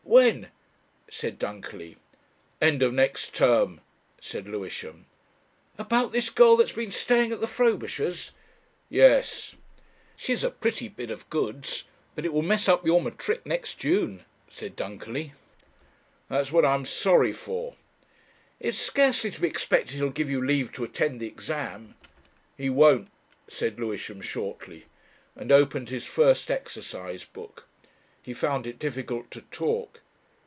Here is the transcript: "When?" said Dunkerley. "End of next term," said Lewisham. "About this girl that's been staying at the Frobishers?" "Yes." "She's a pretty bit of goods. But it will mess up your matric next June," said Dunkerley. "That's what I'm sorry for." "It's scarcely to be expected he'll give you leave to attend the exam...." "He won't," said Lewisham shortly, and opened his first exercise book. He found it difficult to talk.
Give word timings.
"When?" 0.03 0.49
said 1.09 1.39
Dunkerley. 1.39 1.95
"End 2.61 2.83
of 2.83 2.93
next 2.93 3.33
term," 3.33 3.79
said 4.19 4.45
Lewisham. 4.45 5.05
"About 5.77 6.11
this 6.11 6.29
girl 6.29 6.57
that's 6.57 6.73
been 6.73 6.91
staying 6.91 7.31
at 7.31 7.39
the 7.39 7.47
Frobishers?" 7.47 8.31
"Yes." 8.89 9.55
"She's 10.17 10.43
a 10.43 10.51
pretty 10.51 10.89
bit 10.89 11.09
of 11.11 11.29
goods. 11.29 11.85
But 12.13 12.25
it 12.25 12.33
will 12.33 12.41
mess 12.41 12.67
up 12.67 12.85
your 12.85 13.01
matric 13.01 13.45
next 13.45 13.75
June," 13.79 14.25
said 14.49 14.75
Dunkerley. 14.75 15.31
"That's 16.29 16.51
what 16.51 16.65
I'm 16.65 16.85
sorry 16.85 17.31
for." 17.33 17.75
"It's 18.59 18.77
scarcely 18.77 19.31
to 19.31 19.39
be 19.41 19.47
expected 19.47 19.95
he'll 19.95 20.09
give 20.09 20.29
you 20.29 20.45
leave 20.45 20.73
to 20.73 20.83
attend 20.83 21.19
the 21.21 21.27
exam...." 21.27 21.95
"He 22.57 22.69
won't," 22.69 23.07
said 23.47 23.79
Lewisham 23.79 24.19
shortly, 24.21 24.85
and 25.37 25.51
opened 25.53 25.87
his 25.89 26.03
first 26.05 26.51
exercise 26.51 27.23
book. 27.23 27.65
He 28.23 28.35
found 28.35 28.67
it 28.67 28.77
difficult 28.77 29.31
to 29.31 29.41
talk. 29.41 30.01